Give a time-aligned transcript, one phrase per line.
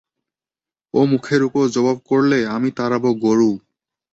[0.93, 3.51] ও মুখের উপর জবাব করলে, আমি তাড়াব গোরু!